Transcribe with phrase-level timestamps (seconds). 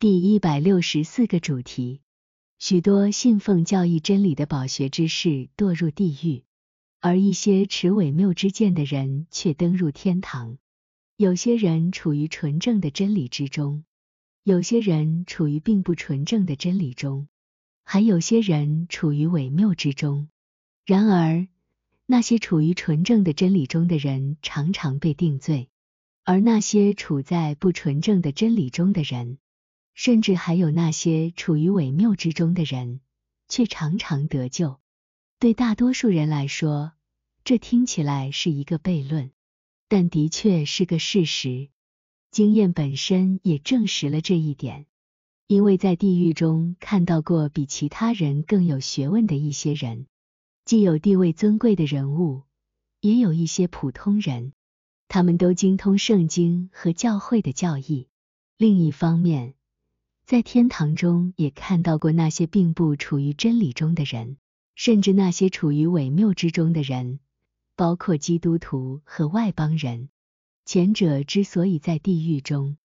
[0.00, 2.02] 第一百六十四个主题：
[2.60, 6.44] 许多信奉教义真理的饱学之士堕入地狱，
[7.00, 10.56] 而一些持伪谬之见的人却登入天堂。
[11.16, 13.82] 有些人处于纯正的真理之中，
[14.44, 17.26] 有些人处于并不纯正的真理中，
[17.82, 20.28] 还有些人处于伪谬之中。
[20.86, 21.48] 然而，
[22.06, 25.68] 那些处于纯正的真理中的人常常被定罪，
[26.22, 29.38] 而那些处在不纯正的真理中的人，
[29.98, 33.00] 甚至还有那些处于伪谬之中的人，
[33.48, 34.78] 却常常得救。
[35.40, 36.92] 对大多数人来说，
[37.42, 39.32] 这听起来是一个悖论，
[39.88, 41.68] 但的确是个事实。
[42.30, 44.86] 经验本身也证实了这一点，
[45.48, 50.06] 因为在地狱中看到过比其他人更有学问的一些人。
[50.64, 52.44] 既有地位尊贵的人物，
[53.00, 54.52] 也有一些普通人，
[55.08, 58.06] 他们都精通圣经和教会的教义。
[58.56, 59.54] 另一方面，
[60.28, 64.36] 在天堂中也看到过那些并不处于真理中的人，
[64.74, 67.18] 甚至那些处于伪谬之中的人，
[67.76, 70.10] 包括基督徒和外邦人。
[70.66, 72.76] 前者之所以在地狱中，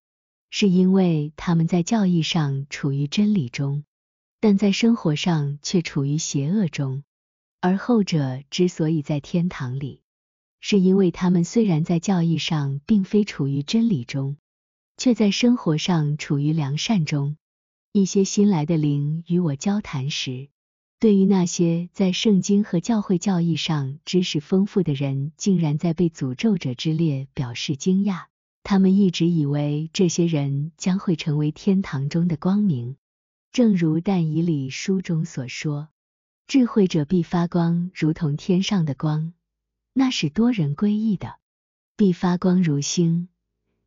[0.51, 3.83] 是因为他们在教义上处于真理中，
[4.39, 7.03] 但在生活上却处于邪恶中。
[7.59, 9.99] 而后者之所以在天堂里，
[10.61, 14.37] 是因为他们虽然在教义上并非处于真理中，
[14.97, 17.37] 却在生活上处于良善中。
[17.91, 20.49] 一些新来的灵与我交谈时，
[20.99, 28.25] 对于那些在圣经和教会教义上知识丰富的人竟然在被诅咒者之列表示惊讶。
[28.63, 32.95] 他们一直以为这些人将会成为天堂中的光明，
[33.51, 35.89] 正如但以理书中所说。
[36.47, 39.33] 智慧者必发光，如同天上的光，
[39.93, 41.39] 那是多人归意的；
[41.97, 43.29] 必发光如星，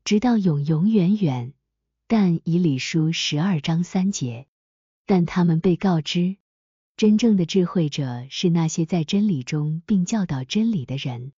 [0.06, 1.52] 直到永永远远。
[2.06, 4.46] 但以理书十二章三节，
[5.04, 6.36] 但他们被告知，
[6.96, 11.32] 真正的智慧者是那些在真理中并教导真理的人，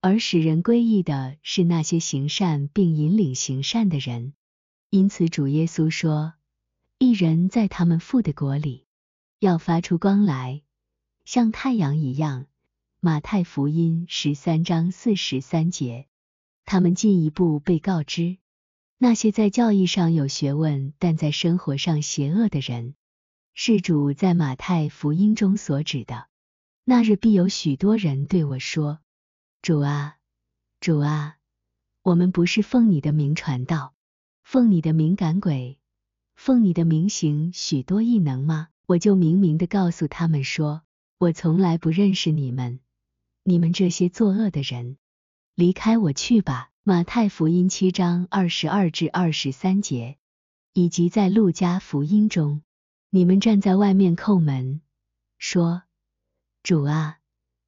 [0.00, 4.32] 而使人归意的是那些行善并引领行善的人。
[4.90, 6.34] 因此，主耶稣说
[6.98, 8.84] ：“一人在他们父的国里。”
[9.38, 10.62] 要发出光来，
[11.24, 12.46] 像太阳一样。
[12.98, 16.08] 马太福音十三章四十三节。
[16.70, 18.36] 他们进一步被告知，
[18.98, 22.94] 那些在教义上有学问，但在生活上邪恶的人，
[23.54, 26.26] 是主在马太福音中所指的。
[26.84, 29.00] 那日必有许多人对我说
[29.62, 30.18] ：“主啊，
[30.78, 31.38] 主啊，
[32.02, 33.94] 我们不是奉你的名传道，
[34.44, 35.78] 奉你的名赶鬼，
[36.36, 40.82] 奉你的名行许多异能吗？”我就明明的告诉他们说，
[41.16, 42.80] 我从来不认识你们，
[43.42, 44.98] 你们这些作恶的人，
[45.58, 46.70] 离开我去吧。
[46.84, 50.16] 马太福音七章二十二至二十三节，
[50.72, 52.62] 以及在路加福音中，
[53.10, 54.80] 你们站在外面叩门，
[55.36, 55.82] 说
[56.62, 57.18] ：“主啊，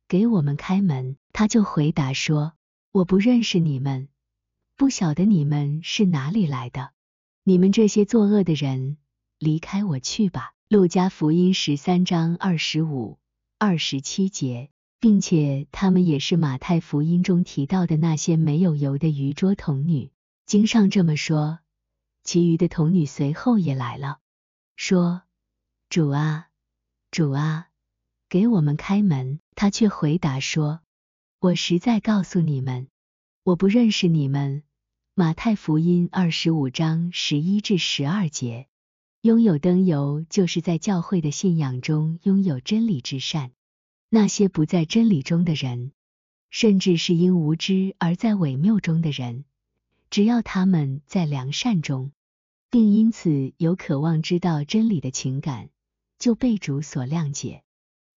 [0.07, 2.53] 给我们开门。”他就回答说
[2.93, 4.07] ：“我不认识你们，
[4.77, 6.93] 不晓得你们是哪里来的。
[7.43, 8.99] 你们这些作恶的人，
[9.37, 13.19] 离开我去吧。”路加福音十三章二十五、
[13.59, 20.13] 二十七节，并且他们也是马太福音中提到的那些没有油的鱼桌童女。
[20.45, 21.61] 经上这么说，
[22.23, 24.19] 其余的童女随后也来了，
[24.77, 25.23] 说
[25.89, 26.49] ：“主啊，
[27.11, 27.69] 主啊，
[28.29, 30.81] 给我们开门。”他却回答说
[31.41, 32.89] ：“我实在告诉你们，
[33.43, 34.63] 我不认识你们。”
[35.15, 38.67] 马太福音二十五章十一至十二节。
[39.23, 43.53] 拥有灯油，就是在教会的信仰中拥有真理之善。
[44.13, 45.93] 那些不在真理中的人，
[46.51, 49.45] 甚至是因无知而在伪谬中的人，
[50.11, 52.11] 只要他们在良善中，
[52.71, 55.71] 并因此有渴望知道真理的情感，
[56.19, 57.63] 就被主所谅解。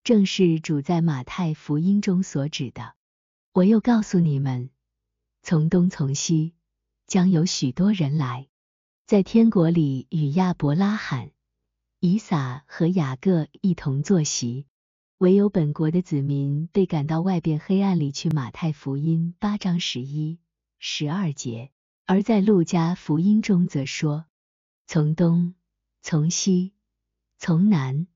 [0.04, 2.96] 正是主在马太福音中所指的。
[3.54, 4.72] 我又告诉你们，
[5.44, 6.56] 从东从西
[7.06, 8.48] 将有许多人来。
[9.06, 11.30] 在天国里与亚伯拉罕、
[12.00, 14.66] 以撒和雅各一同坐席，
[15.24, 18.30] 唯有本国的子民被赶到外边黑暗里去。
[18.32, 20.42] 马太福音八章十一、
[20.80, 21.72] 十二节。
[22.06, 24.26] 而在路加福音中则说：
[24.86, 25.56] 从东、
[26.02, 26.74] 从西、
[27.38, 28.08] 从南、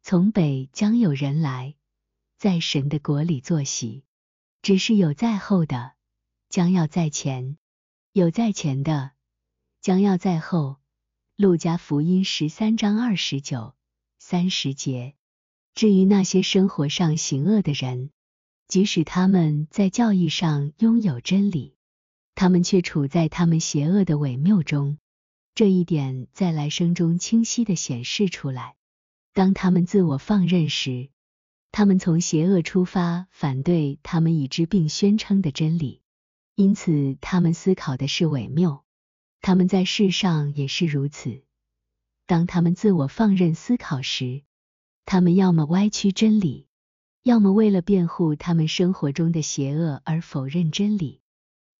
[0.00, 1.74] 从北将有人来，
[2.38, 4.04] 在神的国里坐席。
[4.62, 5.94] 只是有在后的，
[6.48, 7.56] 将要在前；
[8.12, 9.10] 有在前的。
[9.80, 10.76] 将要在后，
[11.34, 13.74] 路加福音十三章二十九、
[14.20, 15.16] 三十节。
[15.74, 18.10] 至于那些生活上行恶的人，
[18.68, 21.74] 即使他们在教义上拥有真理，
[22.36, 24.98] 他们却处在他们邪恶的伪谬中，
[25.54, 28.76] 这一点在来生中清晰的显示出来。
[29.32, 31.08] 当他们自我放任时，
[31.72, 36.02] 他们从邪恶出发，反对他们已知并宣称的真理，
[36.54, 38.84] 因此他们思考的是伪谬。
[39.40, 41.42] 他们在世上也是如此。
[42.26, 44.44] 当他们自我放任思考时，
[45.06, 46.66] 他们要么歪曲真理，
[47.22, 51.20] 要么为了辩护他们生活中的邪恶而否认真理。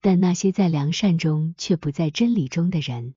[0.00, 3.14] 但那些在良善中却不在真理中的人，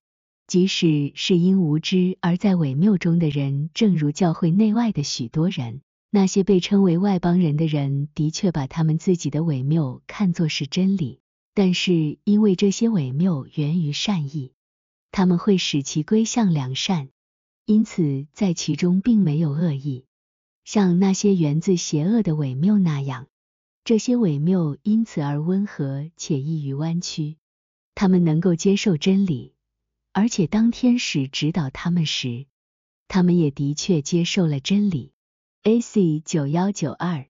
[0.47, 11.19] 即使是因无知而在伪谬中的人，正如教会内外的许多人，那些被称为外邦人的人，的确把他们自己的伪谬看作是真理。
[11.53, 14.53] 但是因为这些伪谬源于善意，
[15.11, 17.09] 他们会使其归向良善，
[17.67, 20.05] 因此在其中并没有恶意，
[20.63, 23.27] 像那些源自邪恶的伪谬那样。
[23.83, 27.35] 这些伪谬因此而温和且易于弯曲，
[27.93, 29.53] 他们能够接受真理，
[30.13, 32.45] 而且当天使指导他们时，
[33.09, 35.11] 他们也的确接受了真理。
[35.63, 36.21] A.C.
[36.21, 37.27] 九幺九二